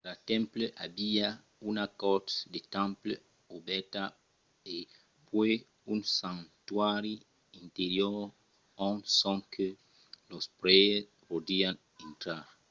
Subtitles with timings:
[0.05, 1.27] cada temple aviá
[1.69, 3.13] una cort de temple
[3.57, 4.03] obèrta
[4.75, 4.77] e
[5.27, 5.55] puèi
[5.93, 7.15] un santuari
[7.61, 8.19] interior
[8.87, 9.65] ont sonque
[10.31, 11.75] los prèires podián
[12.07, 12.43] intrar